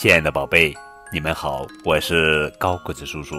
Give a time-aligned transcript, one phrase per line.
[0.00, 0.74] 亲爱的宝贝，
[1.12, 3.36] 你们好，我是高个子叔叔。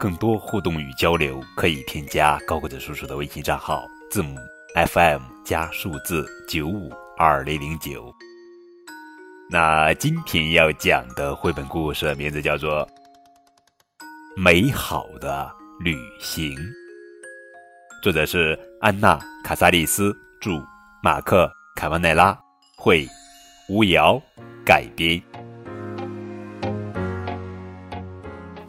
[0.00, 4.34] 更多互动与交流，可以添加高个子叔叔的微信账号，字母
[4.74, 8.10] FM 加数字九五二零零九。
[9.50, 12.80] 那今天要讲的绘本故事名字叫做
[14.38, 16.56] 《美好的旅行》，
[18.02, 20.52] 作者是安娜·卡萨利斯，著，
[21.02, 21.44] 马克·
[21.78, 22.34] 卡瓦奈拉，
[22.74, 23.06] 绘，
[23.68, 24.18] 吴瑶
[24.64, 25.22] 改编。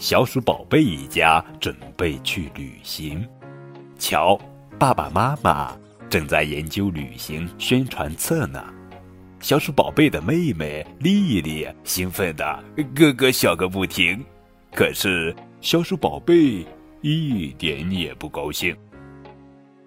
[0.06, 3.28] 小鼠宝贝一家准备去旅行，
[3.98, 4.40] 瞧，
[4.78, 5.76] 爸爸妈妈
[6.08, 8.64] 正在研究旅行宣传册呢。
[9.40, 12.64] 小鼠宝贝的妹妹丽丽兴奋的
[12.94, 14.24] 咯咯笑个不停，
[14.76, 16.64] 可是小鼠宝贝
[17.02, 18.78] 一点也不高兴。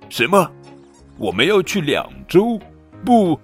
[0.09, 0.51] 什么？
[1.17, 2.61] 我们要去两周？
[3.05, 3.39] 不，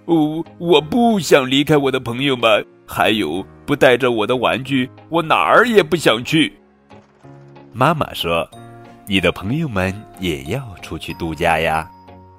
[0.59, 2.67] 我不想离开我的朋友们。
[2.85, 6.53] 还有，不带着我的玩具，我哪儿也不想去。
[7.77, 8.49] 妈妈说
[9.05, 11.91] ：“你的朋友们也要出去度假呀，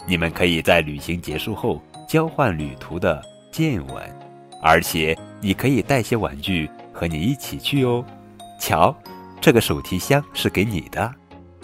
[0.07, 4.03] 你们可以在旅行结束后交换旅途的。”见闻，
[4.61, 8.03] 而且你可以带些玩具和你一起去哦。
[8.59, 8.93] 瞧，
[9.39, 11.09] 这个手提箱是给你的。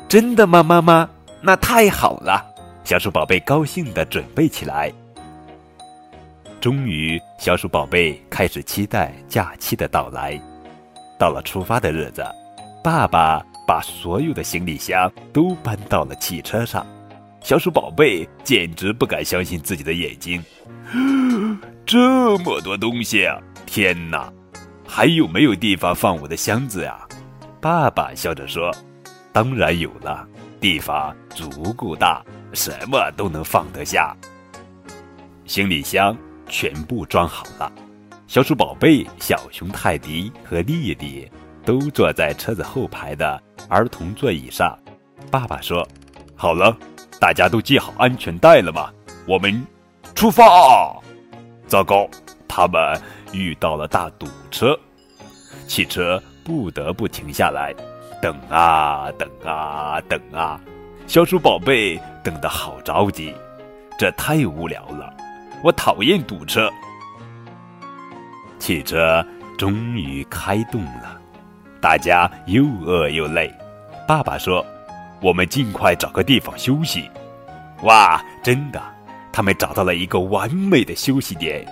[0.08, 1.10] 真的吗，妈妈？
[1.42, 2.46] 那太好了！
[2.86, 4.90] 小鼠宝贝高兴地准备起来。
[6.62, 10.40] 终于，小鼠宝贝开始期待假期的到来。
[11.20, 12.26] 到了出发的日子，
[12.82, 16.86] 爸爸把所有的行李箱都搬到了汽车上。
[17.40, 20.44] 小鼠宝贝简直不敢相信自己的眼睛。
[21.86, 23.40] 这么多东西啊！
[23.66, 24.30] 天哪，
[24.86, 27.00] 还有没有地方放我的箱子呀？
[27.62, 28.76] 爸爸笑着说
[29.32, 30.28] ：“当然有了，
[30.60, 34.14] 地方足够大，什么都能放得下。”
[35.48, 36.14] 行李箱
[36.50, 37.72] 全部装好了，
[38.28, 41.32] 小鼠宝贝、小熊泰迪和丽丽
[41.66, 44.78] 都坐在车子后排的儿童座椅上。
[45.30, 45.88] 爸爸说
[46.36, 46.76] ：“好了，
[47.20, 48.92] 大家都系好安全带了吗？
[49.28, 49.66] 我们
[50.16, 50.44] 出发！”
[51.68, 52.10] 糟糕，
[52.48, 53.00] 他们
[53.32, 54.78] 遇到了大堵车，
[55.68, 57.74] 汽车不得不停下来，
[58.22, 60.60] 等啊等啊等啊，
[61.08, 63.34] 小鼠宝贝等得好着急，
[63.98, 65.14] 这太无聊了，
[65.64, 66.70] 我讨厌堵车。
[68.60, 69.26] 汽车
[69.58, 71.21] 终于开动了，
[71.82, 73.52] 大家又饿又累，
[74.08, 74.64] 爸爸说
[75.20, 77.10] ：“我们尽快找个地方休息。”
[77.84, 78.80] 哇，真的。
[79.34, 81.66] 他们找到了一个完美的休息点，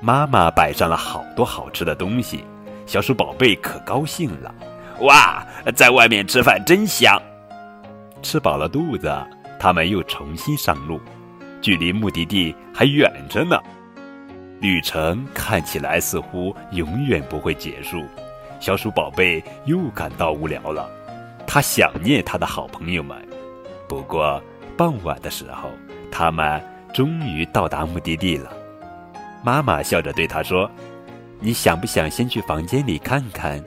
[0.00, 2.44] 妈妈摆上了好多好吃的东西，
[2.86, 4.54] 小鼠宝贝可高兴了。
[5.00, 5.44] 哇，
[5.74, 7.20] 在外面吃饭真香！
[8.22, 9.10] 吃饱了肚子，
[9.58, 11.00] 他们又重新上路，
[11.60, 13.58] 距离目的地还远着呢。
[14.60, 18.04] 旅程看起来似乎永远不会结束，
[18.60, 20.88] 小鼠宝贝又感到无聊了，
[21.46, 23.16] 他想念他的好朋友们。
[23.88, 24.42] 不过
[24.76, 25.70] 傍晚的时候，
[26.10, 26.62] 他们。
[26.94, 28.50] 终于到达目的地了，
[29.44, 30.68] 妈妈笑着对他说
[31.38, 33.62] ：“你想不想先去房间里看看？”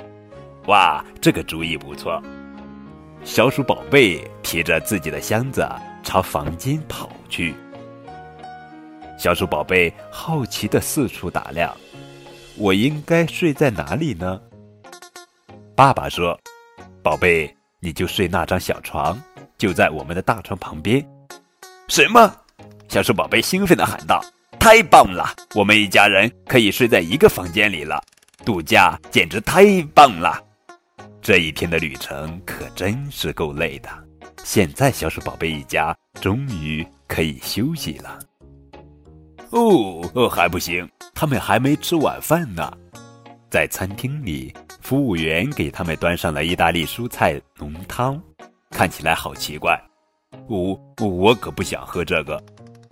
[0.66, 2.22] 哇，这个主意不错。
[3.24, 5.66] 小鼠宝贝提着自己的箱子
[6.02, 7.54] 朝房间跑去。
[9.20, 11.72] 小鼠宝贝好奇的四处打量
[12.58, 14.42] ：“我应该睡在哪里呢？”
[15.76, 16.40] 爸爸说
[17.02, 19.20] ：“宝贝，你就睡那张小床，
[19.58, 21.06] 就在我们的大床旁边。”
[21.88, 22.34] 什么？
[22.88, 24.24] 小鼠宝贝兴奋地喊道
[24.60, 25.34] ：“太棒了！
[25.56, 28.04] 我们一家人可以睡在一个房间里了，
[28.46, 30.44] 度假简直太棒了！
[31.22, 33.90] 这一天的旅程可真是够累的。
[34.44, 38.20] 现在，小鼠宝贝一家终于可以休息了。
[39.52, 42.72] 哦哦，还不行，他们还没吃晚饭呢。
[43.50, 44.54] 在餐厅里，
[44.92, 48.22] 服务员给他们端上了意大利蔬菜浓汤，
[48.72, 49.82] 看起来好奇怪。
[50.50, 52.44] 我我可不想喝这个。”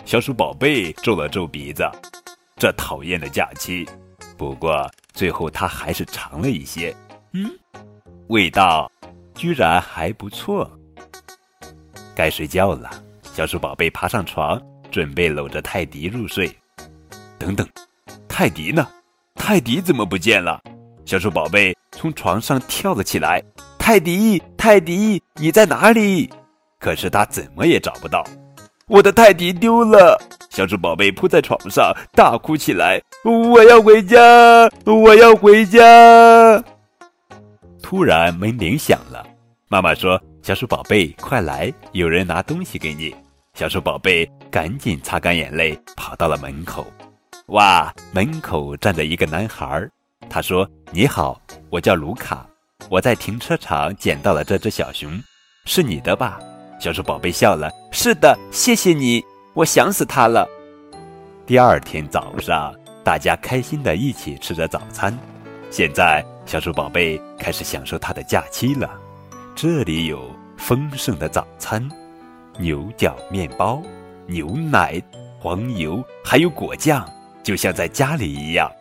[0.07, 1.83] 小鼠宝贝皱了皱鼻子，
[2.55, 3.85] 这讨厌的假期。
[4.37, 6.95] 不过最后他还是尝了一些，
[7.33, 7.51] 嗯，
[8.29, 8.89] 味道
[9.35, 10.71] 居然还不错。
[12.15, 12.89] 该睡觉了，
[13.23, 14.57] 小鼠宝贝爬上床，
[14.89, 16.49] 准备搂着泰迪入睡。
[17.37, 17.67] 等等，
[18.29, 18.87] 泰迪呢？
[19.35, 20.61] 泰迪怎么不见了？
[21.03, 23.43] 小鼠宝贝从床上跳了起来。
[23.77, 26.29] 泰迪，泰迪，你在哪里？
[26.79, 28.23] 可是他怎么也找不到。
[28.87, 30.17] 我的泰迪丢了，
[30.49, 33.01] 小猪宝贝扑在床上大哭起来。
[33.25, 34.17] 我要回家，
[34.85, 36.63] 我要回家。
[37.83, 39.27] 突然门铃响了，
[39.67, 43.13] 妈妈说：“小鼠宝贝，快来，有人拿东西给你。”
[43.53, 46.87] 小鼠宝贝赶紧擦干眼泪，跑到了门口。
[47.47, 49.85] 哇，门口站着一个男孩，
[50.29, 52.45] 他说：“你好，我叫卢卡，
[52.89, 55.11] 我在停车场捡到了这只小熊，
[55.65, 56.39] 是你的吧？”
[56.79, 59.23] 小鼠宝贝笑了：“是的，谢谢你，
[59.53, 60.47] 我想死它了。”
[61.45, 62.73] 第二天早上，
[63.03, 65.17] 大家开心的一起吃着早餐。
[65.71, 68.89] 现在，小鼠宝贝开始享受它的假期了。
[69.55, 71.89] 这里有丰盛的早餐，
[72.59, 73.81] 牛角面包、
[74.25, 75.01] 牛奶、
[75.39, 77.07] 黄油，还有果酱，
[77.43, 78.71] 就像在家里一样。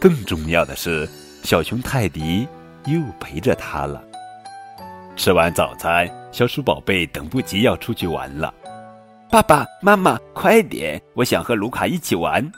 [0.00, 1.06] 更重要的是，
[1.44, 2.48] 小熊泰迪
[2.86, 4.02] 又陪着他了。
[5.14, 8.52] 吃完早餐，小鼠宝贝等不及要出去玩了。
[9.30, 11.00] 爸爸妈妈，快点！
[11.12, 12.50] 我想和卢卡一起玩，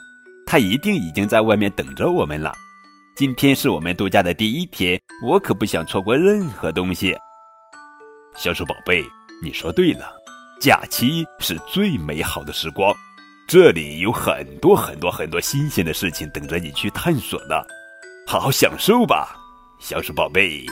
[0.45, 2.53] 他一定已经在外面等着我们了。
[3.13, 7.13] 今天是我们度假的第一天，我可不想错过任何东西。
[8.37, 9.03] 小鼠宝贝，
[9.43, 10.09] 你说对了，
[10.61, 12.95] 假期是最美好的时光，
[13.45, 17.55] 这里有很多很多很多新鲜的事情等着你去探索呢，
[18.25, 19.35] 好好享受吧，
[19.79, 20.65] 小鼠宝贝。